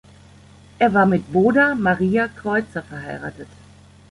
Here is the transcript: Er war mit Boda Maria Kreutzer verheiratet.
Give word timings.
Er 0.79 0.95
war 0.95 1.05
mit 1.05 1.31
Boda 1.31 1.75
Maria 1.75 2.27
Kreutzer 2.27 2.81
verheiratet. 2.81 3.45